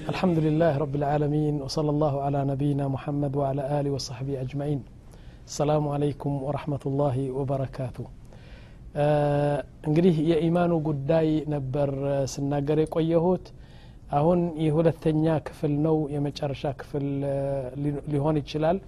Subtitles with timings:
[0.00, 4.80] الحمد لله رب العالمين وصلى الله على نبينا محمد وعلى آله وصحبه أجمعين
[5.50, 8.06] السلام عليكم ورحمة الله وبركاته
[9.88, 11.90] እንግዲህ የኢማኑ ጉዳይ ነበር
[12.34, 13.44] ስናገር የቆየሁት
[14.18, 17.06] አሁን የሁለተኛ ክፍል ነው የመጨረሻ ክፍል
[18.12, 18.78] ሊሆን ይችላል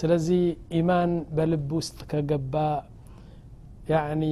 [0.00, 0.42] ስለዚህ
[0.80, 2.54] ኢማን በልብ ውስጥ ከገባ
[3.92, 4.22] ያኒ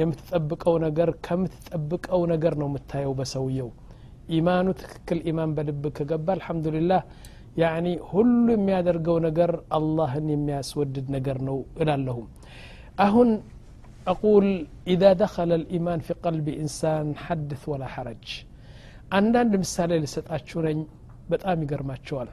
[0.00, 3.70] የምትጠብቀው ነገር ከምትጠብቀው ነገር ነው የምታየው በሰውየው
[4.38, 7.02] ኢማኑ ትክክል ኢማን በልብ ከገባ አልሐምዱሊላህ
[7.62, 12.26] ያኒ ሁሉ የሚያደርገው ነገር አላህን የሚያስወድድ ነገር ነው እላለሁም
[13.06, 13.30] አሁን
[14.14, 14.46] أقول
[14.94, 18.26] إذا دخل الإيمان في قلب إنسان حدث ولا حرج
[19.18, 20.78] አንዳንድ ምሳሌ ልሰጣችሁ ነኝ
[21.32, 22.28] በጣም ይገርማቸዋል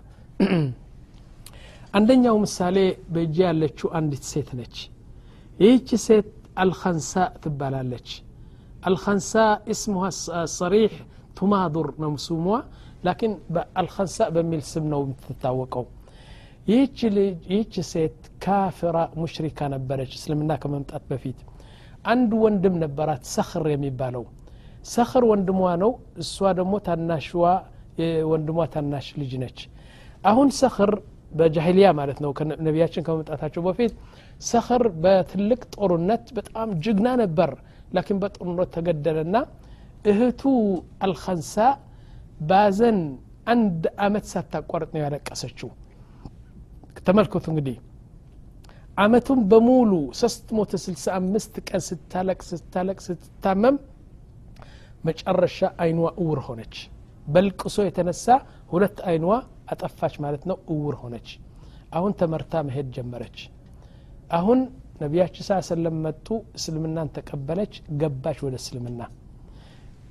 [1.97, 2.77] አንደኛው ምሳሌ
[3.13, 4.75] በእጅ ያለችው አንዲት ሴት ነች
[5.59, 6.29] ይህች ሴት
[6.63, 7.11] አልኸንሳ
[7.43, 8.09] ትባላለች
[8.89, 9.33] አልኸንሳ
[9.73, 10.05] እስሙሃ
[10.59, 10.93] ሰሪሕ
[11.38, 12.46] ቱማዱር ነው ስሟ።
[13.06, 13.32] ላኪን
[13.80, 15.84] አልኸንሳ በሚል ስም ነው የምትታወቀው።
[16.70, 21.38] ይህች ሴት ካፍራ ሙሽሪካ ነበረች እስልምና ከመምጣት በፊት።
[22.12, 24.24] አንድ ወንድም ነበራት ሰኽር የሚባለው።
[24.92, 25.90] ሰኽር ወንድሟ ነው
[26.22, 27.44] እሷ ደግሞ ታናሽዋ
[28.30, 29.58] ወንድሟ ታናሽ ልጅ ነች።
[30.24, 30.90] አሁን ሰኽር
[31.32, 32.30] በጃሂልያ ማለት ነው
[32.66, 33.94] ነቢያችን ከመምጣታቸው በፊት
[34.42, 37.50] ሰኽር በትልቅ ጦርነት በጣም ጅግና ነበር።
[37.96, 39.36] ላኪን በጦርነት ተገደለና
[40.11, 40.41] እህቱ
[41.05, 41.55] አልኸንሳ
[42.49, 42.99] ባዘን
[43.53, 45.69] አንድ አመት ሳታቋርጥ ነው ያለቀሰችው
[47.07, 47.77] ተመልከቱ እንግዲህ
[48.97, 53.77] አመቱን በሙሉ 365 ቀን ስታለቅ ስታለቅ ስትታመም
[55.07, 56.75] መጨረሻ አይኗ እውር ሆነች
[57.27, 58.25] በልቅሶ የተነሳ
[58.73, 59.25] ሁለት አይኗ
[59.73, 61.27] አጠፋች ማለት ነው እውር ሆነች
[61.97, 63.37] አሁን ተመርታ መሄድ ጀመረች
[64.37, 64.59] አሁን
[65.01, 66.27] ነቢያችን ስ ሰለም መጡ
[66.57, 69.01] እስልምናን ተቀበለች ገባች ወደ እስልምና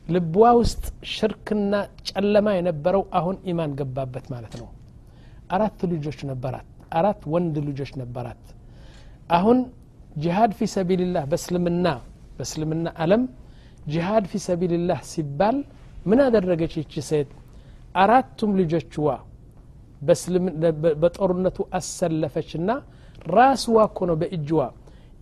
[0.07, 1.75] ልቧ ውስጥ ሽርክና
[2.09, 4.69] ጨለማ የነበረው አሁን ኢማን ገባበት ማለት ነው
[5.57, 6.69] አራት ልጆች ነበራት
[7.01, 8.43] አራት ወንድ ልጆች ነበራት
[9.39, 9.59] አሁን
[10.23, 11.87] ጂሃድ ፊ ሰቢልላህ በእስልምና
[12.39, 13.23] በእስልምና አለም
[13.93, 15.57] ጂሃድ ፊ ሰቢልላህ ሲባል
[16.11, 17.31] ምን አደረገች ይቺ ሴት
[18.03, 19.09] አራቱም ልጆችዋ
[21.03, 22.71] በጦርነቱ አሰለፈችና
[23.35, 24.61] ራስዋ እኮ ነው በእጅዋ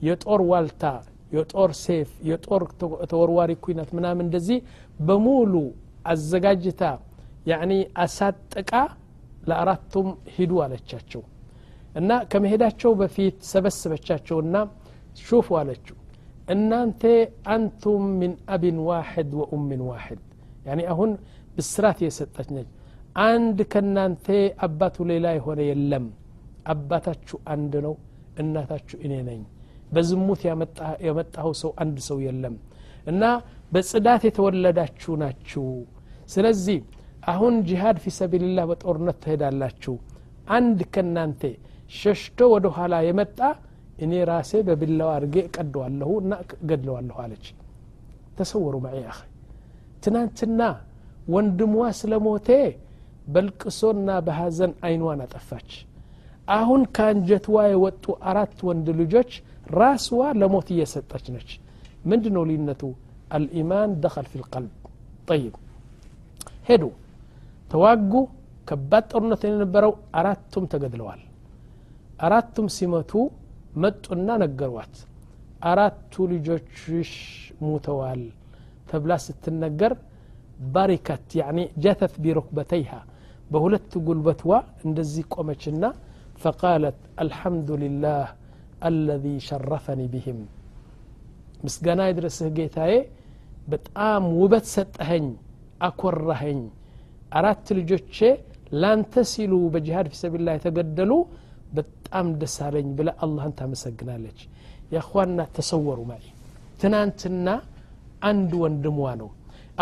[0.06, 0.84] የጦር ዋልታ
[1.34, 2.62] የጦር ሴፍ የጦር
[3.10, 4.58] ተወርዋሪ ኩነት ምናምን እንደዚህ
[5.00, 5.52] በሙሉ
[6.12, 6.82] አዘጋጅታ
[7.50, 7.72] ያኒ
[8.04, 8.72] አሳጥቃ
[9.48, 11.22] ለአራቱም ሂዱ አለቻቸው
[12.00, 14.56] እና ከመሄዳቸው በፊት ሰበሰበቻቸውና
[15.22, 15.96] ሹፉ አለችው
[16.54, 17.02] እናንተ
[17.54, 20.20] አንቱም ሚን አቢን ዋሕድ ወኡምን ዋሕድ
[20.68, 21.10] ያኒ አሁን
[21.56, 22.68] ብስራት የሰጠች ነች
[23.26, 24.26] አንድ ከናንተ
[24.66, 26.04] አባቱ ሌላ የሆነ የለም
[26.72, 27.94] አባታችሁ አንድ ነው
[28.42, 29.40] እናታችሁ እኔ ነኝ
[29.95, 30.41] በዝሙት
[31.05, 32.55] የመጣው ሰው አንድ ሰው የለም።
[33.11, 33.23] እና
[33.71, 35.65] በጽዳት የተወለዳችሁ ናችሁ።
[36.33, 36.77] ስለዚህ
[37.33, 39.95] አሁን ጂሃድ ፊ ሰቢልላህ በጦርነት ትሄዳላችሁ።
[40.55, 41.41] አንድ ከናንተ
[41.93, 43.39] ሸሽቶ ወደ ኋላ የመጣ
[43.97, 47.45] እኔ ራሴ በብላው አድርጌ እቀደዋለሁ እና እገድለዋለሁ አለች።
[48.37, 49.19] ተሰወሩ ማዒ አኺ።
[50.03, 50.61] ትናንትና
[51.33, 51.69] ወንድሟ
[51.99, 52.49] ስለሞቴ
[53.27, 55.69] በልቅሶና በሐዘን አይኗን አጠፋች
[56.47, 59.31] አሁን ከአንጀትዋ የወጡ አራት ወንድ ልጆች
[59.75, 61.49] ራስዋ ለሞት እየሰጠች ነች።
[62.05, 62.81] ምንድ ነው ልዩነቱ?
[63.35, 64.73] አልኢማን ደኸል ፊ ልቀልብ
[65.29, 65.53] ጠይብ።
[66.67, 66.83] ሄዱ።
[67.71, 68.13] ተዋጉ።
[68.67, 71.21] ከባድ ጦርነት የነበረው። አራቱም ተገድለዋል።
[72.19, 73.11] አራቱም ሲመቱ
[73.75, 74.95] መጡና ነገሯት።
[75.63, 77.11] አራቱ ልጆችሽ
[77.63, 78.21] ሙተዋል
[78.89, 79.93] ተብላ ስትነገር
[80.73, 82.91] ባሪከት ያኒ ጀተት ቢሩክበተይሃ።
[83.51, 84.51] በሁለት ጉልበትዋ
[84.85, 85.83] እንደዚህ ቆመችና
[86.42, 88.26] ፈቃለት አልሐምዱ ልላህ
[88.88, 90.40] አለዚ ሸረፈኒ ቢህም
[91.64, 92.92] ምስጋና ይድረስህ ጌታዬ
[93.72, 95.26] በጣም ውበት ሰጠኸኝ
[95.88, 96.60] አኮራኸኝ
[97.38, 98.16] አራት ልጆቼ
[98.82, 101.12] ላንተ ሲሉ በጂሃድ ፊሰቢላ የተገደሉ
[101.76, 104.38] በጣም ደስ አለኝ ብለ አላህን ታመሰግናለች
[104.94, 106.24] የእኳና ተሰወሩ ማይ
[106.82, 107.48] ትናንትና
[108.30, 109.28] አንድ ወንድሟ ነው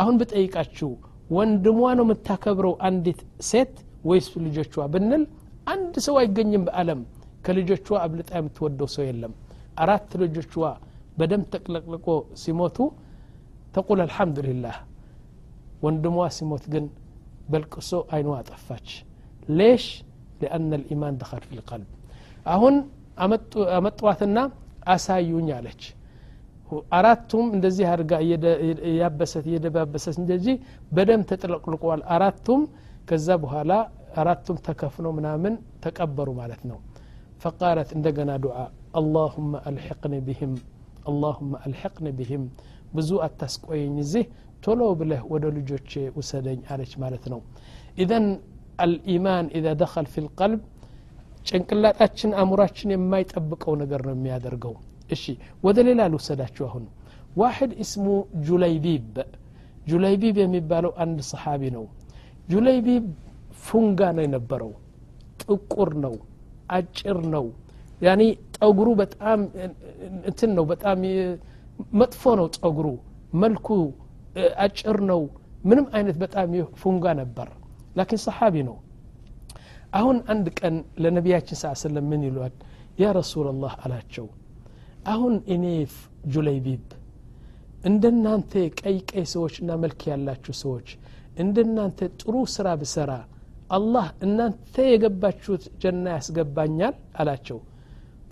[0.01, 0.91] አሁን ብጠይቃችሁ
[1.37, 3.75] ወንድሟ ነው የምታከብረው አንዲት ሴት
[4.09, 5.23] ወይስ ልጆቿ ብንል
[5.73, 7.01] አንድ ሰው አይገኝም በአለም
[7.47, 9.33] ከልጆቿ አብልጣ የምትወደው ሰው የለም
[9.83, 10.53] አራት ልጆቿ
[11.19, 12.07] በደም ተቅለቅልቆ
[12.43, 12.77] ሲሞቱ
[13.77, 14.77] ተቁል አልሐምዱሊላህ
[15.85, 16.85] ወንድሟ ሲሞት ግን
[17.53, 18.89] በልቅሶ አይኗ አጠፋች
[19.59, 19.85] ሌሽ
[20.41, 21.89] ሊአነ ልኢማን ደኸል ፊ ልቀልብ
[22.55, 22.75] አሁን
[23.77, 24.39] አመጥዋትና
[24.95, 25.83] አሳዩኝ አለች
[26.99, 28.13] አራቱም እንደዚህ አድርጋ
[28.91, 30.57] እያበሰት እየደባበሰት እንደዚህ
[30.97, 32.63] በደም ተጥለቅልቀዋል አራቱም
[33.11, 33.73] ከዛ በኋላ
[34.21, 35.55] አራቱም ተከፍኖ ምናምን
[35.85, 36.79] ተቀበሩ ማለት ነው
[37.43, 38.57] ፈቃለት እንደገና ዱዓ
[39.01, 40.55] አላሁመ አልሕቅኒ ብህም
[41.11, 42.45] አላሁመ አልሕቅኒ ብህም
[42.97, 44.25] ብዙ አታስቆየኝ እዚህ
[44.65, 47.41] ቶሎ ብለህ ወደ ልጆቼ ውሰደኝ አለች ማለት ነው
[48.03, 48.27] ኢዘን
[48.85, 50.63] አልኢማን ኢዛ ደኸል ፊ ልቀልብ
[51.49, 54.75] ጭንቅላጣችን አእምሯችን የማይጠብቀው ነገር ነው የሚያደርገው
[55.11, 55.25] እሺ
[55.67, 56.85] ወደ ሌላ ልውሰዳችሁ አሁን
[57.41, 58.07] ዋሕድ እስሙ
[58.49, 59.15] ጁለይቢብ
[59.91, 61.85] ጁለይቢብ የሚባለው አንድ ሰሓቢ ነው
[62.53, 63.05] ጁለይቢብ
[63.67, 64.73] ፉንጋ ነው የነበረው
[65.43, 66.15] ጥቁር ነው
[66.77, 67.47] አጭር ነው
[68.07, 68.23] ያኒ
[68.57, 69.41] ጠጉሩ በጣም
[70.29, 70.99] እንትን ነው በጣም
[72.01, 72.89] መጥፎ ነው ጠጉሩ
[73.43, 73.69] መልኩ
[74.65, 75.21] አጭር ነው
[75.69, 76.51] ምንም አይነት በጣም
[76.83, 77.49] ፉንጋ ነበር
[77.99, 78.77] ላኪን ሰሓቢ ነው
[79.99, 82.55] አሁን አንድ ቀን ለነቢያችን ስ ሰለም ምን ይሏል
[83.03, 84.27] ያ ረሱላላህ አላቸው
[85.13, 85.65] አሁን እኔ
[86.35, 86.87] ጁለይቢብ
[87.89, 90.89] እንደናንተ ቀይ ቀይ ሰዎችና መልክ ያላችሁ ሰዎች
[91.45, 93.13] እንደናንተ ጥሩ ስራ ብሰራ
[93.78, 96.08] الله ان انت አላህ እናንተ የገባችሁት ጀና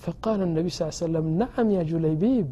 [0.03, 2.47] فقال النبي صلى الله عليه وسلم نعم يا جليبيب.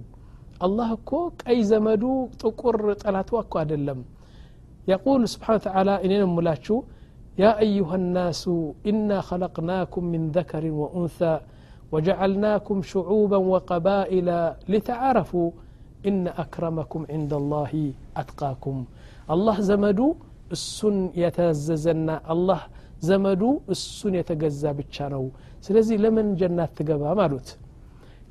[0.66, 4.00] الله كوك أي زمدو تقر ጠላቱ እኮ دلم
[4.94, 6.78] يقول سبحانه وتعالى إننا ملاچو
[7.44, 8.44] يا أيها الناس
[8.90, 11.34] إنا خلقناكم من ذكر وأنثى
[11.92, 14.28] وجعلناكم شعوبا وقبائل
[14.72, 15.50] لتعارفوا
[16.10, 17.72] إن أكرمكم عند الله
[18.22, 18.78] أتقاكم.
[19.34, 20.08] الله زمدو
[20.58, 22.62] السن يتززنا الله
[23.02, 23.42] ዘመዱ
[23.74, 25.24] እሱን የተገዛ ብቻ ነው።
[25.66, 27.20] ስለዚህ ለምን ጀናት ትገባም?
[27.26, 27.50] አሉት።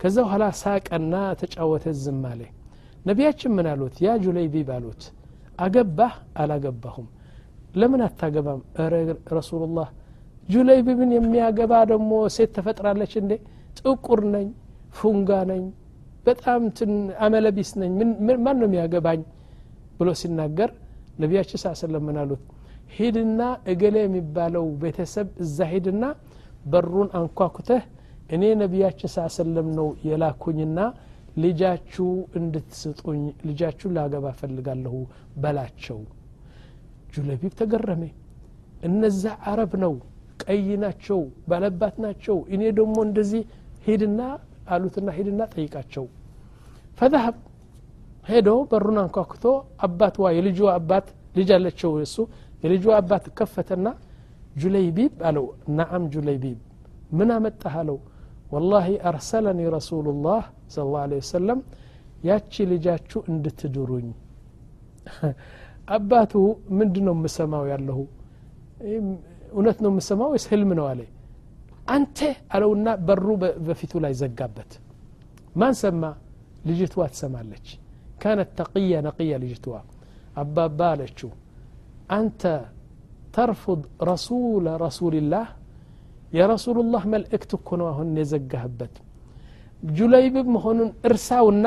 [0.00, 2.40] ከዛ በኋላ ሳቀና ተጫወተ ዝም አለ።
[3.06, 3.94] ነቢያችን ምን አሉት?
[4.04, 5.02] ያ ጁለይቢብ አሉት
[5.58, 7.06] አገባህ አላገባሁም።
[7.74, 8.60] ለምን አታገባም?
[9.36, 9.88] ረሱሉላህ
[10.48, 13.32] ጁለይቢብን የሚያገባ ደግሞ ሴት ተፈጥራለች እንዴ?
[13.78, 14.46] ጥቁር ነኝ
[14.94, 15.64] ፉንጋ ነኝ
[16.26, 16.62] በጣም
[17.24, 17.90] አመለቢስ ነኝ።
[18.44, 19.20] ማን ነው የሚያገባኝ
[19.98, 20.70] ብሎ ሲናገር
[21.22, 22.42] ነቢያችን ሳ ሰለም ምን አሉት
[22.88, 23.40] ሂድና
[23.72, 26.04] እገሌ የሚባለው ቤተሰብ እዛ ሂድና
[26.64, 27.82] በሩን አንኳኩተህ
[28.30, 30.78] እኔ ነቢያችን ሳ ሰለም ነው የላኩኝና
[31.38, 32.08] ልጃችሁ
[32.38, 34.94] እንድትስጡኝ ልጃችሁ ላገባ ፈልጋለሁ
[35.42, 35.98] በላቸው።
[37.14, 38.02] ጁለቢብ ተገረመ።
[38.88, 39.94] እነዛ አረብ ነው
[40.44, 41.20] ቀይ ናቸው
[41.50, 43.42] ባለባት ናቸው እኔ ደግሞ እንደዚህ
[43.86, 44.20] ሂድና
[44.68, 46.04] አሉትና ሂድና ጠይቃቸው።
[46.98, 47.36] ፈዛሀብ
[48.24, 49.44] ሄዶ በሩን አንኳኩቶ
[49.86, 51.06] አባትዋ የልጅ አባት
[51.38, 52.16] ልጅ አለችው እሱ
[52.62, 53.88] የልጁ አባት ከፈተና
[54.62, 55.44] ጁለይቢብ አለው
[55.78, 56.58] ነዓም ጁለይቢብ
[57.18, 57.98] ምን አመጣህ አለው
[58.54, 60.42] ወላሂ አርሰለኒ ረሱሉላህ
[60.74, 61.60] ስለ ላ ወሰለም
[62.28, 64.08] ያቺ ልጃችሁ እንድትድሩኝ
[65.96, 66.32] አባቱ
[66.78, 67.98] ምንድ ነው የምሰማው ያለሁ
[69.52, 71.00] እውነት ነው የምሰማው ወይስ ህልም ነው አለ
[71.94, 72.18] አንተ
[72.54, 73.26] አለውና በሩ
[73.68, 74.72] በፊቱ ላይ ዘጋበት
[75.60, 76.02] ማን ሰማ
[76.68, 77.68] ልጅትዋ ትሰማለች
[78.22, 79.76] ካነት ተቅየ ነቅየ ልጅትዋ
[80.42, 81.30] አባባ አለችው
[82.08, 82.42] አንተ
[83.36, 85.46] ተርፉድ ረሱለ ረሱልላህ
[86.38, 88.94] የረሱሉላህ መልእክት እኮ ነው አሁን የዘጋህበት
[89.96, 91.66] ጁለይብብ መሆኑን እርሳውና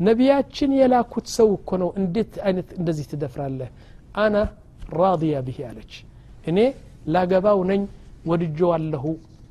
[0.00, 3.70] ነቢያችን የላኩት ሰው እኮ ነው እንዴት አይነት እንደዚህ ትደፍራለህ
[4.22, 4.36] አና
[5.00, 5.92] ራዲያ ብሄ አለች
[6.50, 6.58] እኔ
[7.14, 7.82] ላገባው ነኝ
[8.30, 9.04] ወድጀዋለሁ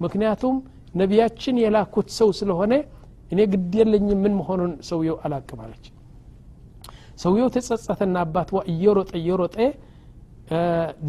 [0.05, 0.55] ምክንያቱም
[1.01, 2.73] ነቢያችን የላኩት ሰው ስለሆነ
[3.33, 5.85] እኔ ግድ የለኝም ምን መሆኑን ሰውየው አላቅም አለች
[7.23, 9.55] ሰውየው ተጸጸተና አባትዋ እየሮጠ እየሮጠ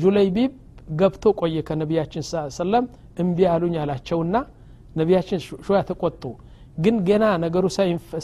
[0.02, 0.52] ጁለይቢብ
[1.00, 2.24] ገብቶ ቆየ ከነቢያችን
[2.58, 2.86] ሰለም
[3.24, 4.36] እምቢ አሉኝ አላቸውና
[5.00, 6.24] ነቢያችን ሾያ ተቆጡ
[6.84, 7.66] ግን ገና ነገሩ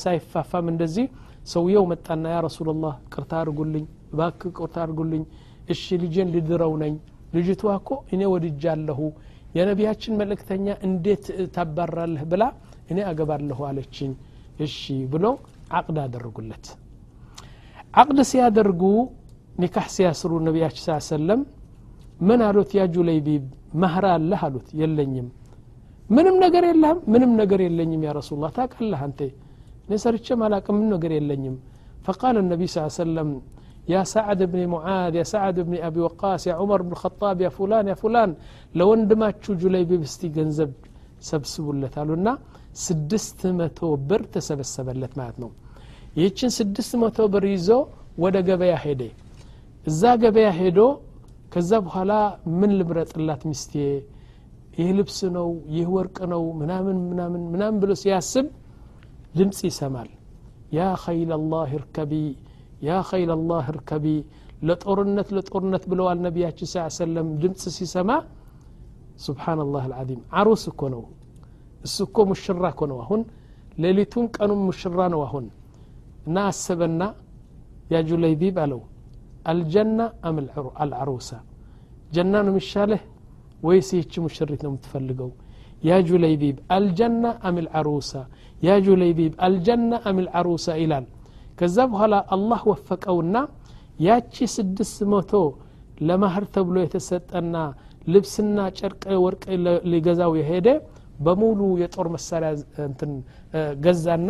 [0.03, 1.05] ሳይፋፋም እንደዚህ
[1.53, 3.85] ሰውየው መጣና ያ ረሱላላህ ቅርታ አድርጉልኝ
[4.19, 5.23] ባክ ቅርታ አድርጉልኝ
[5.73, 6.93] እሺ ልጄን ልድረው ነኝ
[7.35, 8.99] ልጅቷ እኮ እኔ ወድጃለሁ
[9.57, 12.43] የነቢያችን መልእክተኛ እንዴት ታባራለህ ብላ
[12.91, 14.11] እኔ አገባለሁ አለችኝ
[14.65, 14.77] እሺ
[15.13, 15.25] ብሎ
[15.79, 16.65] አቅድ አደረጉለት
[17.93, 18.83] አቅድ ሲያደርጉ
[19.61, 21.41] ኒካህ ሲያስሩ ነቢያችን ስ ሰለም
[22.29, 23.43] ምን አሉት ያ ጁለይቢብ
[23.83, 25.27] ማህራ አለህ አሉት የለኝም
[26.15, 29.19] ምንም ነገር የለህም ምንም ነገር የለኝም ያ ረሱላ ታቃለህ አንተ
[29.85, 31.57] እኔ ሰርቼም አላቅም ምን ነገር የለኝም
[32.07, 33.29] فقال النبي صلى الله عليه وسلم
[33.93, 37.85] يا سعد بن معاذ يا سعد بن أبي وقاص يا عمر بن الخطاب يا فلان
[37.91, 38.29] يا فلان
[38.79, 40.71] لو اندماتشو جليبيب استي ገንዘብ
[41.29, 42.27] ሰብስቡለት አሉና
[42.85, 45.49] ስድስት መቶ ብር ተሰበሰበለት ማለት ነው
[46.19, 47.69] ይህችን ስድስት መቶ ብር ይዞ
[48.23, 49.01] ወደ ገበያ ሄደ
[49.85, 50.79] እዛ ገበያ ሄዶ
[51.53, 52.11] ከዛ በኋላ
[52.59, 53.73] ምን ልምረጥላት ሚስቴ
[54.77, 58.45] ይህ ልብስ ነው ይህ ወርቅ ነው ምናምን ምናምን ምናምን ብሎ ሲያስብ
[59.37, 60.09] ድምፅ ይሰማል
[60.77, 62.13] ያ ኸይል ላህ እርከቢ
[62.87, 64.05] ያ ኸይል ላህ እርከቢ
[64.67, 68.09] ለጦርነት ለጦርነት ብለዋል ነቢያችን ስ ሰለም ድምፅ ሲሰማ
[69.25, 71.03] ስብሓናላህ አልዓዚም አሩስ እኮ ነው
[71.81, 73.21] እሱ እኮ ሙሽራ እኮ ነው አሁን
[73.83, 75.45] ሌሊቱን ቀኑም ሙሽራ ነው አሁን
[76.27, 77.03] እና አሰበና
[77.93, 78.81] ያ ጁለይቢብ አለው
[79.51, 80.37] አልጀና አም
[80.83, 81.29] አልዓሩሳ
[82.15, 83.01] ጀና ነው የሚሻለህ
[83.67, 85.29] ወይስ ይህች ሙሽሪት ነው የምትፈልገው
[85.87, 88.11] ያ ጁለይቢብ አልጀና አም ልዓሩሳ
[88.67, 91.05] ያ ጁለይቢብ አልጀና አም ልዓሩሳ ይላል
[91.59, 93.37] ከዛ በኋላ አላህ ወፈቀውና
[94.07, 95.31] ያቺ ስድስት መቶ
[96.09, 97.55] ለማህር ተብሎ የተሰጠና
[98.13, 99.43] ልብስና ጨርቅ ወርቅ
[99.91, 100.67] ሊገዛው የሄደ
[101.25, 102.49] በሙሉ የጦር መሳሪያ
[102.87, 103.11] እንትን
[103.85, 104.29] ገዛና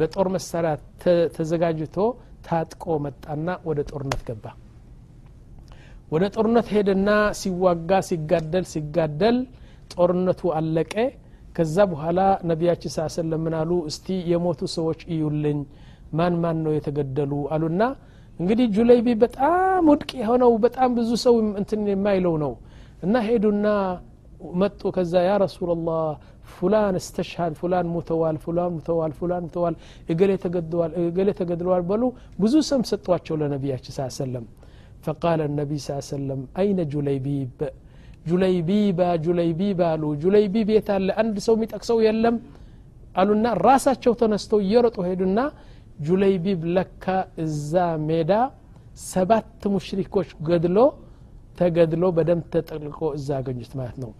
[0.00, 0.72] በጦር መሳሪያ
[1.36, 1.96] ተዘጋጅቶ
[2.47, 4.45] ታጥቆ መጣና ወደ ጦርነት ገባ።
[6.11, 9.37] ወደ ጦርነት ሄደና ሲዋጋ ሲጋደል ሲጋደል
[9.93, 10.93] ጦርነቱ አለቀ።
[11.55, 12.19] ከዛ በኋላ
[12.49, 13.71] ነቢያችን ስ ሰለም አሉ?
[13.89, 15.59] እስቲ የሞቱ ሰዎች እዩልኝ
[16.13, 17.31] ማን ማን ነው የተገደሉ?
[17.53, 17.81] አሉና
[18.39, 22.53] እንግዲህ ጁለይቢ በጣም ውድቅ የሆነው በጣም ብዙ ሰው እንትን የማይለው ነው።
[23.03, 23.65] እና ሄዱና
[24.61, 26.03] መጡ። ከዛ ያ ረሱላላህ
[26.51, 29.75] ፉላን እስተሻሃድ ፉላን ሙተዋል ፉላን ሙተዋል ፉላን ሙተዋል
[30.09, 32.03] እገሌ ተገድለዋል እገሌ ተገድለዋል በሉ።
[32.41, 34.45] ብዙ ስም ሰጧቸው ለነቢያችን ስ ሰለም
[35.05, 37.59] ፈቃለ ነቢ ስ ሰለም አይነ ጁለይቢብ?
[38.29, 41.07] ጁለይቢባ ጁለይቢብ አሉ። ጁለይቢብ የት አለ?
[41.21, 42.35] አንድ ሰው የሚጠቅሰው የለም
[43.15, 45.39] አሉና ራሳቸው ተነስተው እየሮጡ ሄዱና
[46.07, 47.05] ጁለይቢብ ለካ
[47.45, 47.71] እዛ
[48.09, 48.31] ሜዳ
[49.05, 50.77] ሰባት ሙሽሪኮች ገድሎ
[51.59, 54.11] ተገድሎ በደም ተጠቅልቆ እዛ አገኙት ማለት ነው።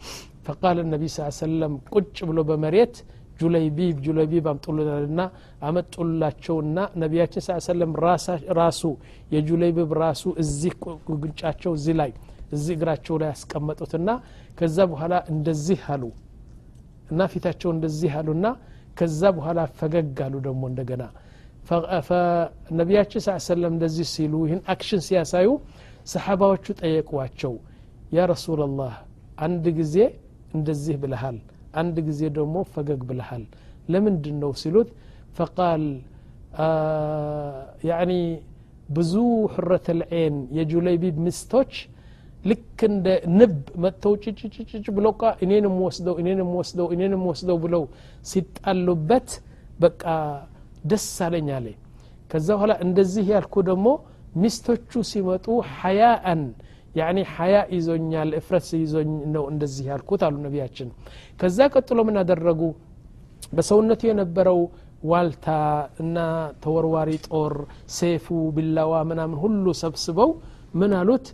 [0.49, 2.95] ፈቃል ነቢ ስ ሰለም ቁጭ ብሎ በመሬት
[3.41, 5.21] ጁለይቢብ ጁለይቢብ አምጡልናልና
[5.67, 7.91] አመጡላቸውና ነቢያችን ስ ሰለም
[8.59, 8.81] ራሱ
[9.35, 10.73] የጁለይቢብ ራሱ እዚህ
[11.13, 12.11] ጉንጫቸው እዚህ ላይ
[12.55, 14.09] እዚህ እግራቸው ላይ ያስቀመጡትና
[14.59, 16.03] ከዛ በኋላ እንደዚህ አሉ
[17.11, 18.47] እና ፊታቸው እንደዚህ አሉና
[18.97, 21.03] ከዛ በኋላ ፈገግ አሉ ደግሞ እንደገና።
[22.79, 25.49] ነቢያችን ስ ሰለም እንደዚህ ሲሉ ይህን አክሽን ሲያሳዩ
[26.13, 27.53] ሰሓባዎቹ ጠየቋቸው
[28.17, 28.93] ያ ረሱላላህ
[29.45, 29.95] አንድ ጊዜ
[30.54, 31.38] እንደዚህ ብልሃል
[31.80, 33.44] አንድ ጊዜ ደግሞ ፈገግ ብልሃል
[33.92, 34.90] ለምንድን ነው ሲሉት
[35.38, 35.84] ፈቃል
[37.90, 38.12] ያኒ
[38.96, 39.12] ብዙ
[39.54, 41.72] ሕረተ ልዔን የጁለይቢብ ምስቶች
[42.44, 43.06] ልክ እንደ
[43.38, 43.52] ንብ
[43.82, 47.82] መጥተው ጭጭጭጭ ብለው ቃ እኔንም ወስደው እኔንም ወስደው እኔንም ወስደው ብለው
[48.30, 49.28] ሲጣሉበት
[49.84, 50.02] በቃ
[50.90, 51.66] ደስ አለኝ አለ
[52.30, 53.86] ከዛ በኋላ እንደዚህ ያልኩ ደግሞ
[54.42, 55.46] ሚስቶቹ ሲመጡ
[55.78, 56.42] ሐያአን
[56.95, 60.87] ያኒ ሀያ ይዞኛል እፍረት ይዞኝ ነው እንደዚህ ያልኩት አሉ ነቢያችን።
[61.39, 62.61] ከዛ ቀጥሎ ምን አደረጉ?
[63.55, 64.59] በሰውነቱ የነበረው
[65.03, 65.47] ዋልታ
[66.01, 66.17] እና
[66.63, 67.53] ተወርዋሪ ጦር
[67.97, 70.29] ሴፉ ቢላዋ ምናምን ሁሉ ሰብስበው
[70.79, 71.25] ምን አሉት?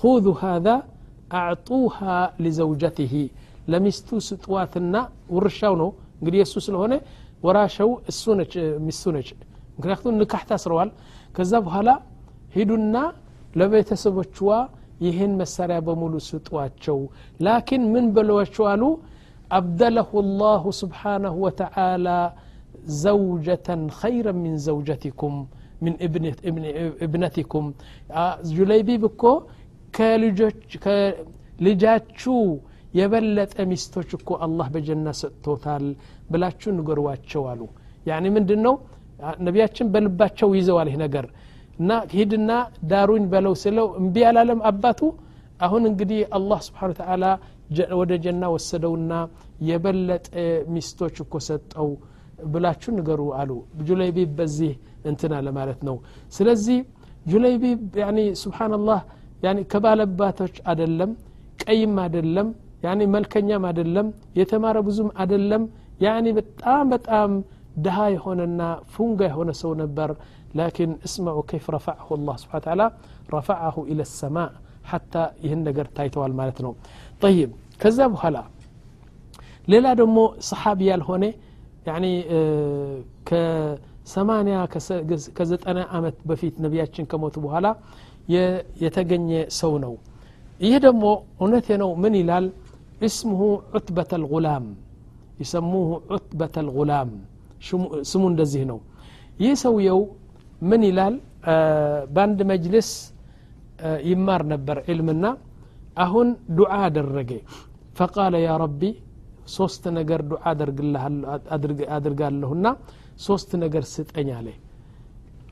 [0.00, 0.74] ሁذ هذا
[1.38, 1.96] አዕጡሃ
[2.44, 3.12] ሊዘውጀትህ
[3.72, 4.94] ለሚስቱ ስጥዋትና
[5.34, 6.92] ውርሻው ነው። እንግዲህ እሱ ስለሆነ
[7.44, 8.52] ወራሸው እሱ ነች
[8.86, 9.28] ሚስቱ ነች።
[9.78, 10.90] ምክንያቱም ንካህ ታስረዋል።
[11.36, 11.88] ከዛ በኋላ
[12.54, 12.94] ሂዱና
[13.58, 14.50] ለቤተሰቦችዋ
[15.05, 16.99] ይህን መሳሪያ በሙሉ ስጧቸው
[17.45, 18.83] ላኪን ምን በለዋቸው አሉ
[19.57, 20.09] አብደለሁ
[20.41, 22.07] ላሁ ስብሓናሁ ወተዓላ
[23.01, 25.35] ዘውጀተን ኸይረ ምን ዘውጀቲኩም
[25.85, 25.93] ምን
[27.05, 27.65] እብነቲኩም
[28.51, 29.23] ጁለይቢብ እኮ
[31.59, 32.37] ከልጃችሁ
[32.99, 35.85] የበለጠ ሚስቶች እኮ አላህ በጀና ሰጥቶታል
[36.31, 37.61] ብላችሁ ንገሯቸው አሉ
[38.09, 38.75] ያኒ ምንድን ነው
[39.47, 41.25] ነቢያችን በልባቸው ይዘዋል ይህ ነገር
[41.78, 42.50] እና ሂድና
[42.90, 45.00] ዳሩኝ በለው ስለው እምቢ አላለም አባቱ።
[45.66, 47.24] አሁን እንግዲህ አላህ ስብሓን ተዓላ
[48.00, 49.12] ወደ ጀና ወሰደውና
[49.68, 50.26] የበለጠ
[50.74, 51.88] ሚስቶች እኮ ሰጠው
[52.52, 53.50] ብላችሁ ንገሩ አሉ።
[53.88, 54.72] ጁለይቢብ በዚህ
[55.04, 55.96] እንትና ለማለት ነው።
[56.32, 56.78] ስለዚህ
[57.26, 57.80] ጁለይቢብ
[59.42, 61.10] ያኒ ከባለባቶች አደለም
[61.64, 62.48] ቀይም አደለም
[62.84, 64.08] ያኒ መልከኛም አደለም
[64.38, 65.62] የተማረ ብዙም አደለም
[66.04, 67.30] ያኒ በጣም በጣም
[67.84, 68.60] ድሃ የሆነና
[68.92, 70.10] ፉንጋ የሆነ ሰው ነበር
[70.59, 72.87] لكن اسمعوا كيف رفعه الله سبحانه وتعالى
[73.37, 74.51] رفعه إلى السماء
[74.91, 76.71] حتى يهن نجر تايتوال مالتنا
[77.23, 77.49] طيب
[77.81, 78.43] كذا بهلا
[79.71, 81.31] ليلا دمو صحابي الهوني
[81.87, 82.97] يعني اه
[83.27, 84.59] كثمانية
[85.37, 87.71] كزتنا أمت بفيت نبياتشن كموت بهلا
[88.83, 89.95] يتجني سونو
[90.63, 91.03] ይህ ደግሞ
[91.43, 92.45] እውነት ነው ምን ይላል
[93.07, 93.41] እስምሁ
[93.77, 94.65] ዑትበት አልጉላም
[95.41, 97.09] ይሰሙሁ ዑትበት አልጉላም
[98.11, 98.79] ስሙ እንደዚህ ነው
[99.43, 99.99] ይህ ሰውየው
[100.70, 101.14] ምን ይላል
[102.14, 102.90] በአንድ መጅልስ
[104.10, 105.24] ይማር ነበር ዕልምና
[106.04, 107.30] አሁን ዱዓ አደረገ
[107.98, 108.82] ፈቃለ ያ ረቢ
[109.56, 110.42] ሶስት ነገር ዱዓ
[111.96, 112.66] አድርጋለሁና
[113.26, 114.48] ሶስት ነገር ስጠኝ አለ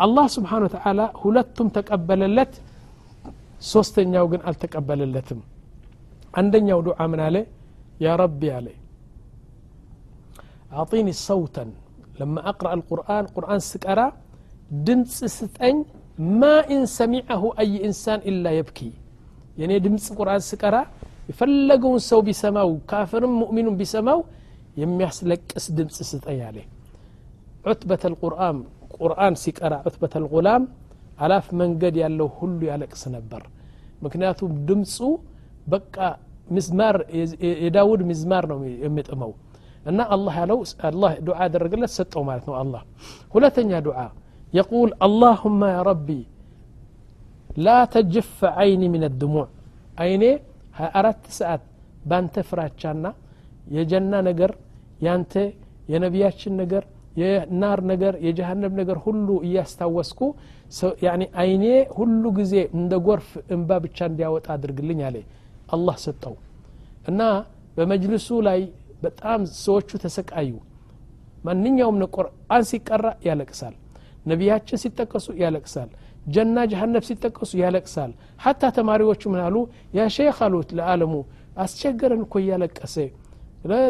[0.04, 2.54] አላህ ስብሓን ወተላ ሁለቱም ተቀበለለት
[3.72, 5.40] ሶስተኛው ግን አልተቀበለለትም
[6.40, 7.36] አንደኛው ዱዓ ምን አለ
[8.06, 8.68] ያ ረቢ አለ
[10.78, 11.64] أعطيني صوتا
[12.20, 14.06] لما أقرأ القرآن قرآن سكرة
[14.70, 15.84] دمص ستن
[16.18, 18.92] ما إن سمعه أي إنسان إلا يبكي
[19.58, 20.82] يعني دمص قرآن سكرا
[21.30, 24.18] يفلقون سو بسماو كافر مؤمن بسماو
[24.76, 26.56] يميحس لك اس دمص ستن
[27.66, 28.56] عتبة القرآن
[29.00, 30.62] قرآن سكرا عتبة الغلام
[31.22, 33.42] ألاف من قد يالله هلو يالك سنبر
[34.02, 35.10] مكناتو دمصو
[35.72, 36.08] بقى
[36.56, 36.96] مزمار
[37.66, 39.32] يداود مزمار نو يمتأمو
[39.88, 40.58] أن الله لو
[40.88, 42.82] الله دعاء درجلة ستة مالتنا الله
[43.34, 44.12] هلا تنيا دعاء
[44.52, 46.08] የቁል አላሁማ ያ ረቢ
[47.58, 48.28] ላ ተጅፈ
[48.62, 49.46] ዓይኒ ምን ድሙዕ
[49.98, 50.24] አይኔ
[50.80, 51.62] 24 ሰዓት
[52.10, 53.06] ባንተ ፍራቻና
[53.76, 54.50] የጀና ነገር
[55.06, 55.34] ያንተ
[55.92, 56.84] የነቢያችን ነገር
[57.20, 60.20] የናር ነገር የጀሃነም ነገር ሁሉ እያስታወስኩ
[61.42, 61.64] አይኔ
[61.98, 65.16] ሁሉ ጊዜ እንደ ጎርፍ እንባ ብቻ እንዲያወጣ አድርግልኝ አለ።
[65.74, 66.34] አላህ ሰጠው።
[67.10, 67.20] እና
[67.76, 68.60] በመጅልሱ ላይ
[69.02, 70.52] በጣም ሰዎቹ ተሰቃዩ።
[71.46, 73.74] ማንኛውም ቁርአን ሲቀራ ያለቅሳል
[74.26, 75.90] ነቢያችን ሲጠቀሱ ያለቅሳል።
[76.26, 78.12] ጀና ጀሃነብ ሲጠቀሱ ያለቅሳል።
[78.44, 79.56] ሀታ ተማሪዎቹ ምን አሉ?
[79.96, 81.12] ያ ሼክ አሉት ለአለሙ
[81.64, 82.96] አስቸገረን እኮ እያለቀሰ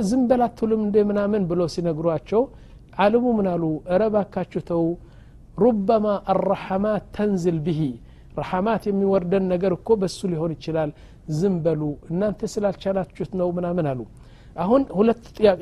[0.08, 2.42] ዝም በላትሉም እንደ ምናምን ብሎ ሲነግሯቸው
[2.98, 3.64] አለሙ ምን አሉ?
[3.94, 4.84] እረባካችሁ ተው።
[5.62, 7.80] ሩበማ አረሐማት ተንዝል ብሂ
[8.38, 10.90] ረሐማት የሚወርደን ነገር እኮ በሱ ሊሆን ይችላል።
[11.36, 14.00] ዝም በሉ። እናንተ ስላልቻላችሁት ነው ምናምን አሉ።
[14.56, 14.82] አሁን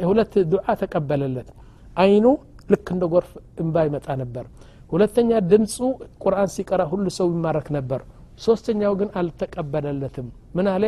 [0.08, 1.48] ሁለት ዱዓ ተቀበለለት።
[1.96, 2.26] አይኑ
[2.69, 3.31] ልክ እንደ ጎርፍ
[3.61, 4.45] እንባ ይመጣ ነበር
[4.91, 5.75] ሁለተኛ ድምፁ
[6.23, 8.01] ቁርአን ሲቀራ ሁሉ ሰው ይማረክ ነበር
[8.45, 10.27] ሶስተኛው ግን አልተቀበለለትም
[10.57, 10.83] ምን አለ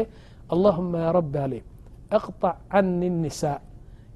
[0.56, 1.54] አላሁመ ያ ረቢ አለ
[2.18, 3.42] እቅጣዕ አኒ ኒሳ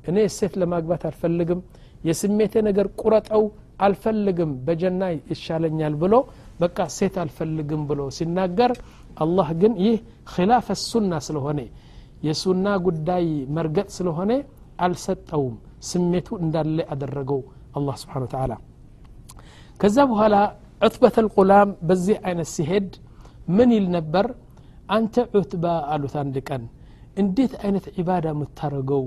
[0.09, 1.59] እኔ ሴት ለማግባት አልፈልግም
[2.07, 3.43] የስሜቴ ነገር ቁረጠው
[3.85, 5.01] አልፈልግም በጀና
[5.31, 6.15] ይሻለኛል ብሎ
[6.61, 8.71] በቃ ሴት አልፈልግም ብሎ ሲናገር
[9.23, 9.97] አላህ ግን ይህ
[10.33, 11.59] ኪላፍ ሱና ስለሆነ
[12.27, 13.25] የሱና ጉዳይ
[13.57, 14.31] መርገጥ ስለሆነ
[14.85, 15.55] አልሰጠውም
[15.89, 17.41] ስሜቱ እንዳለ አደረገው
[17.77, 18.53] አላህ ስብሓን ተዓላ
[19.79, 20.35] ከዛ በኋላ
[20.81, 22.89] ዑትበት ልቁላም በዚህ አይነት ሲሄድ
[23.57, 24.25] ምን ይል ነበር
[24.95, 26.63] አንተ ዑትባ አሉት አንድ ቀን
[27.21, 29.03] እንዴት አይነት ዒባዳ የምታደርገው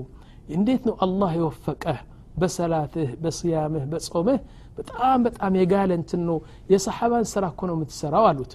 [0.57, 1.99] እንዴት ነው አላህ የወፈቀህ
[2.41, 4.39] በሰላትህ በስያምህ በጾምህ
[4.77, 6.37] በጣም በጣም የጋለ እንትን ነው
[6.73, 8.51] የሰሓባን ስራ እኮ ነው የምትሰራው አሉት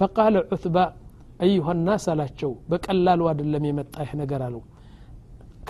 [0.00, 0.76] ፈቃለ ዑትባ
[1.44, 4.62] አዩሃ ናስ አላቸው በቀላሉ አይደለም የመጣ ይህ ነገር አለው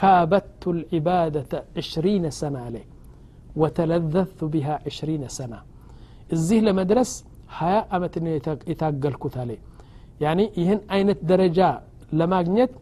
[0.00, 2.76] ካበቱ ልዕባደተ ዕሽሪነ ሰና አለ
[3.62, 5.54] ወተለዘቱ ቢሃ ዕሽሪነ ሰና
[6.34, 7.12] እዚህ ለመድረስ
[7.58, 8.32] ሀያ አመት ነው
[8.70, 9.50] የታገልኩት አለ
[10.24, 11.60] ያኒ ይህን አይነት ደረጃ
[12.20, 12.72] ለማግኘት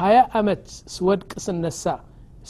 [0.00, 1.84] ሀያ አመት ስወድቅ ስነሳ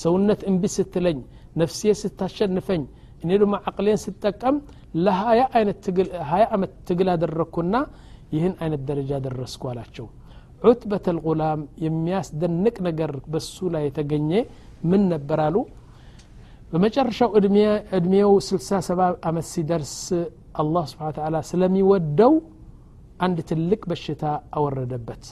[0.03, 1.19] ሰውነት እምቢ ስትለኝ
[1.61, 2.83] ነፍሴ ስታሸንፈኝ
[3.23, 4.57] እኔ ደግሞ አቅሌን ስጠቀም
[5.05, 5.43] ለሀያ
[6.55, 7.75] አመት ትግል አደረግኩና
[8.35, 10.07] ይህን አይነት ደረጃ ደረስኩ አላቸው
[10.65, 14.31] ዑትበት ልጉላም የሚያስደንቅ ነገር በሱ ላይ የተገኘ
[14.91, 15.57] ምን ነበር አሉ
[16.73, 17.31] በመጨረሻው
[17.99, 19.95] እድሜው 67 አመት ሲደርስ
[20.63, 22.35] አላህ ስብሓን ተዓላ ስለሚወደው
[23.27, 24.25] አንድ ትልቅ በሽታ
[24.59, 25.25] አወረደበት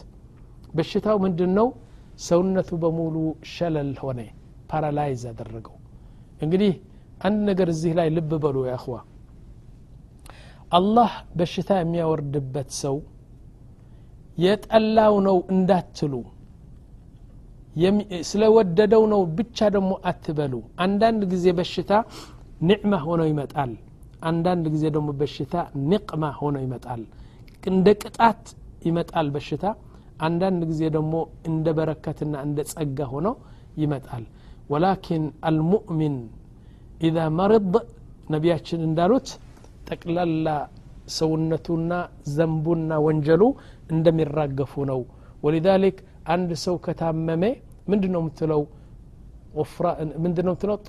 [0.78, 1.68] በሽታው ምንድን ነው
[2.26, 3.16] ሰውነቱ በሙሉ
[3.52, 4.20] ሸለል ሆነ
[4.70, 5.76] ፓራላይዝ አደረገው
[6.44, 6.72] እንግዲህ
[7.28, 8.96] አንድ ነገር እዚህ ላይ ልብ በሉ ያእኽዋ
[10.72, 12.96] አላህ በሽታ የሚያወርድበት ሰው
[14.37, 16.13] የጠላው ነው እንዳትሉ።
[18.29, 21.91] ስለወደደው ነው ብቻ ደግሞ አትበሉ። አንዳንድ ጊዜ በሽታ
[22.69, 23.71] ኒዕማ ሆኖ ይመጣል።
[24.29, 25.53] አንዳንድ ጊዜ ደግሞ በሽታ
[25.89, 27.01] ንቅማ ሆኖ ይመጣል።
[27.63, 28.43] እንደ ቅጣት
[28.87, 29.65] ይመጣል በሽታ።
[30.25, 31.13] አንዳንድ ጊዜ ደግሞ
[31.49, 33.27] እንደ በረከትና እንደ ጸጋ ሆኖ
[33.81, 34.23] ይመጣል።
[34.71, 36.15] ወላኪን አልሙእሚን
[37.01, 37.73] ኢዛ መርድ
[38.33, 39.27] ነቢያችን እንዳሉት
[39.87, 40.47] ጠቅላላ
[41.11, 41.91] ሰውነቱና
[42.35, 43.43] ዘንቡና ወንጀሉ
[43.93, 45.01] እንደሚራገፉ ነው።
[45.43, 45.97] ወሊዛሊክ
[46.33, 47.43] አንድ ሰው ከታመመ
[47.87, 48.61] ምንድ ነው የምትለው?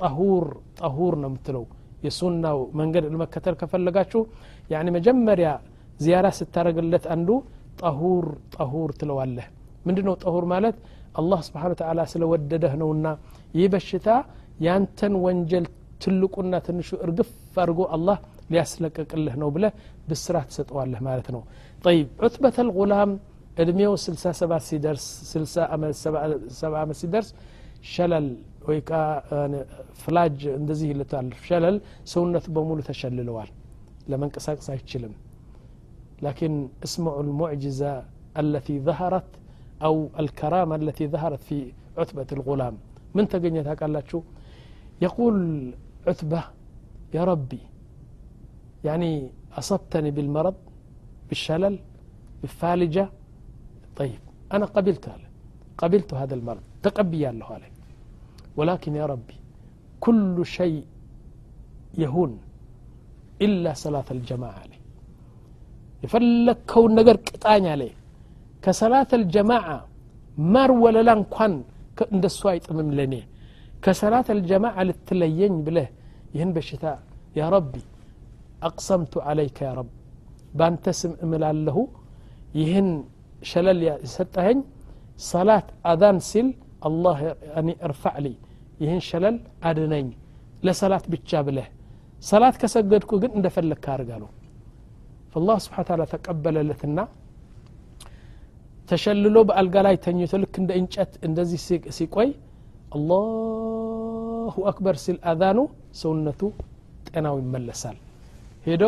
[0.01, 0.45] ጠሁር
[0.81, 1.65] ጠሁር ነው የምትለው።
[2.05, 4.21] የሱናው መንገድ ለመከተል ከፈለጋችሁ
[4.71, 5.49] ያኒ መጀመሪያ
[6.01, 7.29] ዚያራ ስታደረግለት አንዱ
[7.81, 8.25] ጠሁር
[8.57, 9.47] ጠሁር ትለዋለህ።
[9.87, 10.77] ምንድ ነው ጠሁር ማለት?
[11.15, 13.07] አላህ ስብሓን ተዓላ ስለወደደህ ነውና።
[13.55, 14.09] ይህ በሽታ
[14.61, 15.67] ያንተን ወንጀል
[16.03, 18.17] ትልቁና ትንሹ እርግፍ አድርጎ አላህ
[18.54, 19.74] ሊያስለቀቅልህ ነው ብለህ
[20.10, 21.42] ብስራት ትሰጠዋለህ ማለት ነው
[21.86, 23.12] ጠይብ ዑትበት ልጉላም
[23.64, 27.30] እድሜው 67 ሲደርስ 70 ዓመት ሲደርስ
[27.94, 28.28] ሸለል
[28.70, 28.80] ወይ
[30.04, 31.78] ፍላጅ እንደዚህ ይልታል ሸለል
[32.14, 33.50] ሰውነቱ በሙሉ ተሸልለዋል
[34.12, 35.16] ለመንቀሳቀስ አይችልም
[36.28, 36.52] لكن
[36.86, 37.94] اسمعوا المعجزة
[38.42, 39.30] التي ظهرت
[39.88, 41.58] أو الكرامة التي ظهرت في
[42.00, 42.76] عتبة الغلام
[43.16, 44.12] من تقنيتها قال لك
[45.06, 45.36] يقول
[46.10, 46.42] عتبة
[47.18, 47.62] يا ربي
[48.88, 49.12] يعني
[49.60, 50.58] أصبتني بالمرض
[51.28, 51.76] بالشلل
[52.42, 53.06] بالفالجة
[54.00, 54.22] طيب
[54.56, 55.28] أنا قبلت هذا
[55.82, 57.74] قبلت هذا المرض تقبيا له عليه
[58.58, 59.38] ولكن يا ربي
[60.06, 60.84] كل شيء
[62.04, 62.32] يهون
[63.46, 64.80] إلا صلاة الجماعة عليه
[66.04, 67.82] የፈለግከውን ነገር ቅጣኝ አለ
[68.66, 69.68] ከሰላት አልጀማዓ
[70.54, 71.54] ማር ወለላ እንኳን
[72.16, 73.16] እንደሱ አይጥምም ለኔ
[73.86, 75.88] ከሰላት አልጀማዓ ልትለየኝ ብለህ
[76.36, 76.86] ይህን በሽታ
[77.40, 77.74] ያ ረቢ
[78.68, 79.90] አቅሰምቱ አለይከ ያ ረብ
[80.60, 81.78] በአንተ ስም እምላለሁ
[82.60, 82.90] ይህን
[83.52, 84.60] ሸለል የሰጠኸኝ
[85.30, 86.48] ሰላት አዛን ሲል
[86.88, 87.20] አላህ
[87.88, 88.30] እርፋዕ ሊ
[88.84, 89.38] ይህን ሸለል
[89.70, 90.08] አድነኝ
[90.68, 91.68] ለሰላት ብቻ ብለህ
[92.30, 94.30] ሰላት ከሰገድኩ ግን እንደፈለግክ አርጋለሁ
[95.34, 97.00] فالله ስብሓን ታላ ተቀበለለትና
[98.90, 101.60] ተሸልሎ በአልጋ ላይ ተኝቶ ልክ እንደ እንጨት እንደዚህ
[101.98, 102.30] ሲቆይ
[102.96, 105.60] አላሁ አክበር ሲል አዛኑ
[106.02, 106.42] ሰውነቱ
[107.08, 107.98] ጤናው ይመለሳል
[108.65, 108.85] ሄዶ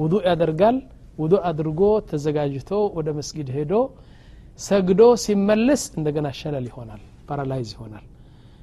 [0.00, 0.76] ውዱእ ያደርጋል።
[1.18, 3.72] ውዱእ አድርጎ ተዘጋጅቶ ወደ መስጊድ ሄዶ
[4.60, 8.04] ሰግዶ ሲመልስ እንደገና ሸለል ይሆናል ፓራላይዝ ይሆናል።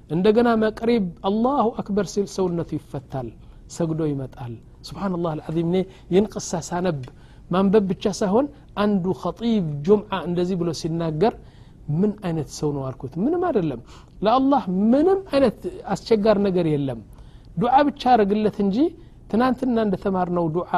[0.10, 3.28] እንደገና መቅሪብ አላሁ አክበር ሲል ሰውነቱ ይፈታል
[3.76, 4.54] ሰግዶ ይመጣል።
[4.88, 5.76] ስብሓን ላህ አልዓዚም። እኔ
[6.12, 7.00] ይህን ቅሳ ሳነብ
[7.52, 8.46] ማንበብ ብቻ ሳይሆን
[8.84, 11.34] አንዱ ኸጢብ ጁምዓ እንደዚህ ብሎ ሲናገር
[11.94, 13.14] ምን አይነት ሰው ነው አልኩት?
[13.24, 13.80] ምንም አይደለም።
[14.26, 15.58] ለአላህ ምንም አይነት
[15.94, 17.00] አስቸጋር ነገር የለም።
[17.58, 18.78] ዱዓ ብቻ አረግለት እንጂ
[19.33, 20.73] ትናንትና እንደተማርነው ዱዓ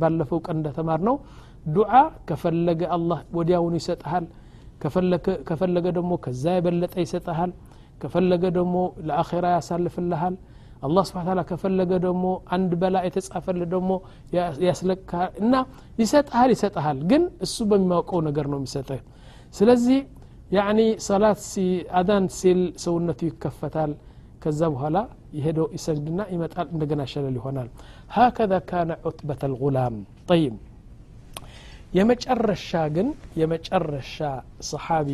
[0.00, 1.16] ባለፈው ቀን እንደተማርነው
[1.76, 1.92] ዱዓ
[2.28, 4.24] ከፈለገ አላህ ወዲያውኑ ይሰጠሃል
[5.48, 7.52] ከፈለገ ደግሞ ከዛ የበለጠ ይሰጠሃል
[8.02, 8.76] ከፈለገ ደግሞ
[9.08, 10.34] ለአኼራ ያሳልፍልሃል
[10.86, 13.90] አላህ ስብሓን ታላ ከፈለገ ደግሞ አንድ በላ የተጻፈል ደግሞ
[14.66, 15.54] ያስለቅሃል እና
[16.02, 19.00] ይሰጠሃል ይሰጠሃል ግን እሱ በሚያውቀው ነገር ነው የሚሰጥህ
[19.54, 20.00] ስለዚህ
[20.56, 21.40] ያኒ ሰላት
[22.00, 23.92] አዳን ሲል ሰውነቱ ይከፈታል
[24.43, 24.97] ከዛ በኋላ
[25.37, 27.69] የሄደው ይሰግድና ይመጣል እንደገና ሸለል ይሆናል
[28.17, 29.95] ሀከذا ካነ ዑትበት አልጉላም
[30.29, 30.55] ጠይብ
[31.97, 33.07] የመጨረሻ ግን
[33.41, 34.17] የመጨረሻ
[34.71, 35.07] ሰሓቢ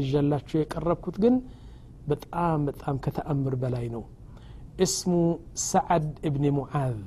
[0.00, 1.36] ይዘላችሁ የቀረብኩት ግን
[2.10, 4.02] በጣም በጣም ከተአምር በላይ ነው
[4.86, 5.12] اسم
[5.72, 7.00] سعد ابن معاذ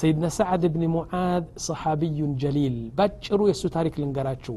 [0.00, 4.56] سيدنا سعد بن معاذ صحابي جليل باتشرو يسو تاريخ لنقراتشو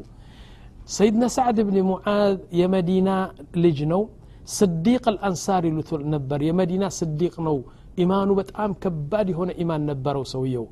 [0.96, 3.16] سيدنا سعد بن معاذ يمدينة
[3.62, 4.02] لجنو
[4.46, 7.62] صديق الأنصار لثل نبر يا مدينة صديق نو.
[7.98, 10.66] إيمانه بتأم كبادي هنا إيمان نبر وسويه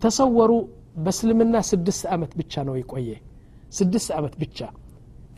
[0.00, 0.64] تصوروا
[0.96, 3.18] بسلمنا سدس أمت بتشا نو يكوية.
[3.70, 4.68] سدس أمت بتشا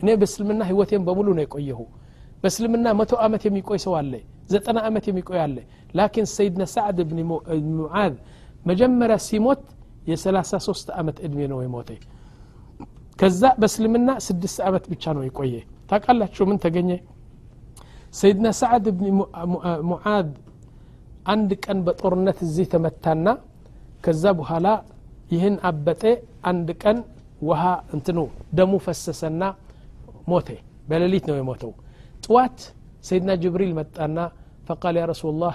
[0.03, 1.79] إني بسلمنا هوتين بقولوا نيكويه
[2.43, 5.65] بسلمنا ما تو أمت يميكوي سوالله زت أنا أمت يميكوي عليه
[5.95, 7.17] لكن سيدنا سعد بن
[7.79, 8.13] معاذ
[8.65, 9.61] مجمرة سيموت
[10.07, 11.97] يا سلاسة سوست أمت إدمي نو يموتي.
[13.17, 15.63] كذا بسلمنا سدس أمت بتشا نو يكوية.
[16.09, 17.12] لك شو من تجنيه
[18.14, 19.08] ሰይድና ሳዕድ ብን
[19.90, 20.28] ሙዓዝ
[21.32, 23.26] አንድ ቀን በጦርነት እዚህ ተመታና
[24.04, 24.66] ከዛ በኋላ
[25.34, 26.02] ይህን አበጠ
[26.50, 26.98] አንድ ቀን
[27.48, 27.62] ውሃ
[27.96, 28.18] እንትኑ
[28.58, 29.42] ደሙ ፈሰሰና
[30.30, 30.48] ሞተ
[30.90, 31.72] በሌሊት ነው የሞተው
[32.24, 32.58] ጥዋት
[33.08, 34.16] ሰይድና ጅብሪል መጣና
[34.68, 35.54] ፈቃል ያ ረሱል ላህ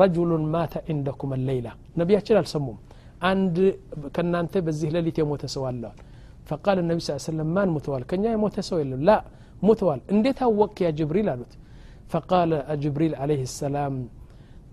[0.00, 1.68] ረጅሉን ማተ ዕንደኩም አለይላ
[2.00, 2.76] ነቢያችን አልሰሙም
[3.30, 3.56] አንድ
[4.14, 5.82] ከእናንተ በዚህ ሌሊት የሞተ ሰው አለ
[6.50, 9.12] ፈቃል ነቢ ስ ሰለም ማን ሙተዋል ከኛ የሞተ ሰው የለም ላ
[9.68, 11.52] ሙተዋል እንዴት አወቅ ያ ጅብሪል አሉት
[12.09, 14.07] فقال جبريل عليه السلام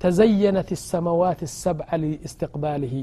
[0.00, 2.96] تزينت السماوات السبع لاستقباله.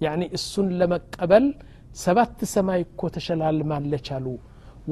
[0.00, 1.54] يعني السن لما قبل
[1.92, 4.38] سبات سماي كوتشلال ما لشالو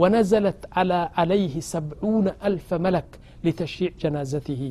[0.01, 3.09] ونزلت على عليه سبعون ألف ملك
[3.45, 4.63] لتشيع جنازته.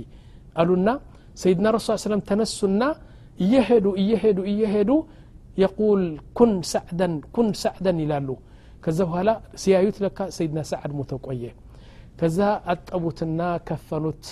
[0.58, 1.00] قالوا لنا
[1.36, 2.90] سيدنا الرسول صلى الله عليه وسلم تنسنا
[3.54, 4.98] يهدو يهدو يهدو
[5.58, 6.02] يقول
[6.38, 8.36] كن سعدا كن سعدا إلى
[8.84, 11.65] كذا هلا سيايوت لك سيدنا سعد متقويه
[12.21, 12.39] ከዛ
[12.73, 14.25] አጠቡትና ከፈኑት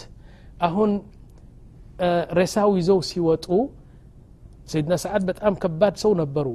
[0.69, 0.91] አሁን
[2.39, 3.47] ሬሳው ይዘው ሲወጡ
[4.73, 6.49] ሰይድና ሰዓድ በጣም ከባድ ሰው ነበሩ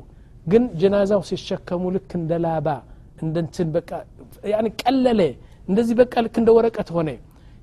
[0.51, 2.67] ግን ጀናዛው ሲሸከሙ ልክ እንደ ላባ
[3.23, 3.89] እንደንትን በቃ
[4.81, 5.21] ቀለለ
[5.67, 7.09] እንደዚህ በቃ ልክ እንደ ወረቀት ሆነ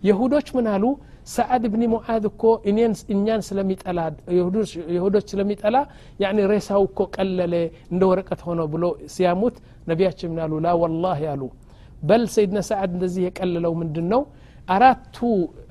[0.02, 0.84] የሁዶች ምን አሉ
[1.34, 2.42] ሰዓድ ብኒ ሙዓዝ እኮ
[3.12, 4.00] እኛን ስለሚጠላ
[4.94, 5.76] የሁዶች ስለሚጠላ
[6.24, 7.54] ያኒ ሬሳው እኮ ቀለለ
[7.92, 9.56] እንደ ወረቀት ሆነ ብሎ ሲያሙት
[9.90, 11.42] ነቢያችን ምን አሉ ላ ወላህ ያሉ
[12.07, 14.21] በል ሰይድና ሰዓድ እንደዚህ የቀለለው ምንድን ነው
[14.67, 15.17] አራቱ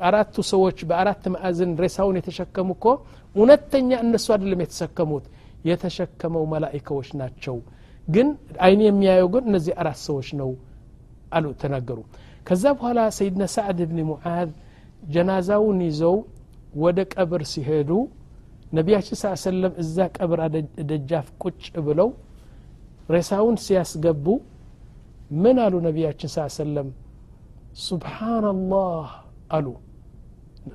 [0.09, 2.87] አራቱ ሰዎች በአራት ማዕዝን ሬሳውን የተሸከሙ እኮ
[3.35, 5.25] እውነተኛ እነሱ አይደለም የተሸከሙት
[5.69, 7.57] የተሸከመው መላኢካዎች ናቸው።
[8.09, 8.29] ግን
[8.65, 10.51] አይን የሚያየው ግን እነዚህ አራት ሰዎች ነው
[11.37, 11.99] አሉ ተናገሩ።
[12.49, 14.51] ከዛ በኋላ ሰይድና ሰዓድ ብን ሙዓዝ
[15.15, 16.17] ጀናዛውን ይዘው
[16.83, 17.91] ወደ ቀብር ሲሄዱ
[18.73, 20.41] ነቢያችን ስ ሰለም እዛ ቀብር
[20.91, 22.09] ደጃፍ ቁጭ ብለው
[23.15, 24.27] ሬሳውን ሲያስገቡ
[25.44, 26.88] ምን አሉ ነቢያችን ስ ሰለም
[27.88, 29.08] ሱብሓናላህ
[29.58, 29.68] አሉ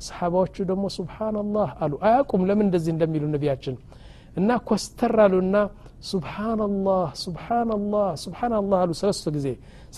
[0.09, 3.74] ሰሓባዎቹ ደግሞ ሱብሓናላህ አሉ አያቁም ለምን እንደዚህ እንደሚሉ ነቢያችን
[4.40, 5.57] እና ኮስተር አሉና
[6.12, 9.48] ሱብሓናላህ ሱብሓናላህ ሱብሓናላህ አሉ ሰለስቱ ጊዜ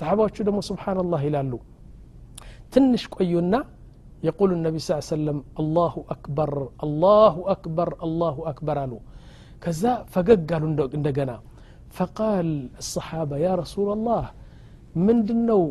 [0.01, 1.53] ሰሓባዎቹ ደግሞ ሱብሓናላህ ይላሉ
[2.75, 3.55] ትንሽ ቆዩና
[4.29, 6.51] يقول النبي صلى الله عليه وسلم الله أكبر
[6.87, 8.93] الله أكبر الله أكبر አሉ
[9.63, 9.83] ከዛ
[10.15, 10.65] ፈገግ አሉ
[10.99, 11.31] እንደገና
[11.97, 12.49] فقال
[12.83, 14.25] الصحابة يا رسول الله
[15.08, 15.64] ምንድነው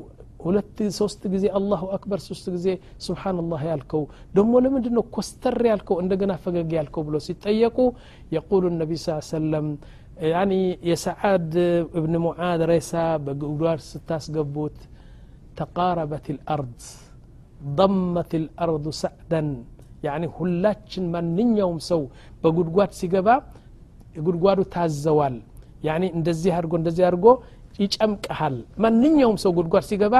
[0.45, 2.67] ሁለት ሶስት ጊዜ አላሁ አክበር ሶስት ጊዜ
[3.07, 4.05] ሱብሓንላህ ያልከው
[4.37, 7.79] ደግሞ ለምንድን ነው ኮስተር ያልከው እንደገና ፈገግ ያልከው ብሎ ሲጠየቁ
[8.37, 9.67] የቁሉ ነቢ ስ ሰለም
[10.31, 10.53] ያኒ
[10.91, 11.53] የሰዓድ
[11.99, 12.93] እብን ሙዓድ ሬሳ
[13.27, 14.79] በጉድጓድ ስታስገቡት
[15.61, 16.81] ተቃረበት ልአርድ
[17.79, 19.43] ضمت الأرض سعدا
[20.07, 22.01] يعني ሁላችን ማንኛውም ሰው
[22.43, 23.29] በጉድጓድ ሲገባ
[24.27, 25.35] ጉድጓዱ ታዘዋል
[25.89, 27.27] ያኒ እንደዚህ አድርጎ እንደዚህ አድርጎ
[27.84, 30.16] ይጨምቀሃል ማንኛውም ሰው ጉድጓድ ሲገባ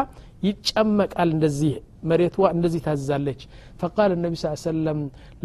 [0.48, 1.74] ይጨመቃል እንደዚህ
[2.10, 3.42] መሬቷ እንደዚህ ታዛለች
[3.82, 5.00] فقال النبي صلى الله عليه وسلم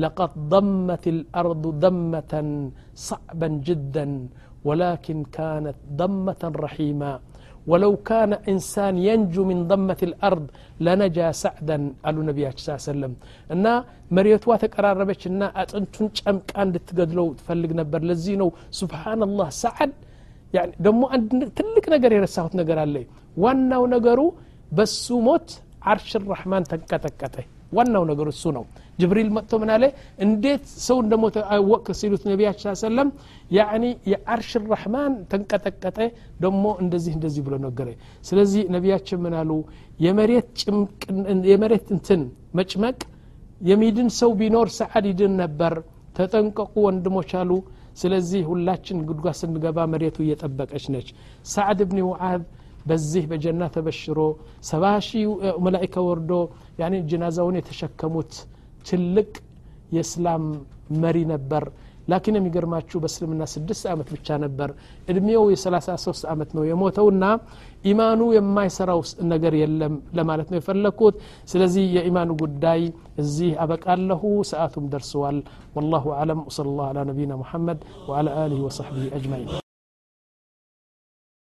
[0.05, 2.33] لقد ضمت الأرض ضمة
[3.09, 4.07] صعبا جدا
[4.69, 7.12] ولكن كانت ضمة رحيما
[7.71, 10.45] ولو كان إنسان ينجو من ضمة الأرض
[10.87, 13.12] لنجا سعدا قالوا نبي صلى الله عليه وسلم
[13.55, 13.66] እና
[14.16, 18.49] መሬቷ ተቀራረበች እና አጥንቱን ጨምቃ እንድትገድለው ትፈልግ ነበር ለዚህ ነው
[18.81, 19.93] ሱብሓንላህ ሰዓድ
[20.86, 22.96] ደግሞ አንድ ትልቅ ነገር የረሳሁት ነገር አለ።
[23.38, 24.20] ዋናው ነገሩ
[24.72, 25.50] በሱ ሞት
[25.91, 27.36] አርሽ ራሕማን ተንቀጠቀጠ።
[27.72, 28.63] ዋናው ነገሩ እሱ ነው።
[29.00, 29.84] ጅብሪል መጥቶ ምን አለ?
[30.26, 33.10] እንዴት ሰው እንደሞተ አወቅ ሲሉት ነቢያችን ሰለም
[33.52, 35.98] ያኒ የአርሽ ራሕማን ተንቀጠቀጠ
[36.39, 37.89] ደግሞ እንደዚህ እንደዚህ ብሎ ነገረ።
[38.24, 39.52] ስለዚህ ነቢያችን ምን አሉ?
[41.50, 42.22] የመሬት እንትን
[42.60, 42.98] መጭመቅ
[43.70, 45.76] የሚድን ሰው ቢኖር ሰዓድ ይድን ነበር።
[46.18, 47.52] ተጠንቀቁ ወንድሞች አሉ
[48.01, 51.09] ስለዚህ ሁላችን ጉድጓድ ስንገባ መሬቱ እየጠበቀች ነች
[51.53, 52.43] ሳዕድ ብኒ ሙዓዝ
[52.87, 54.21] በዚህ በጀና ተበሽሮ
[54.69, 55.25] ሰባ ሺህ
[55.64, 56.33] መላኢካ ወርዶ
[56.81, 58.33] ያኔ ጀናዛውን የተሸከሙት
[58.87, 59.31] ትልቅ
[59.97, 60.45] የእስላም
[61.03, 61.64] መሪ ነበር
[62.08, 64.70] ላኪን የሚገርማችሁ በእስልምና ስድስት ዓመት ብቻ ነበር
[65.08, 67.24] እድሜው የ33 ዓመት ነው የሞተውና
[67.91, 69.02] ኢማኑ የማይሰራው
[69.34, 71.18] ነገር የለም ለማለት ነው የፈለግኩት
[71.54, 72.82] ስለዚህ የኢማኑ ጉዳይ
[73.24, 75.39] እዚህ አበቃለሁ ሰአቱም ደርሰዋል
[75.78, 79.64] ወላሁ አለም ወሰለ ላሁ አላ ነቢና ሙሐመድ ወአላ አሊህ ወሰሕቢህ አጅማዒን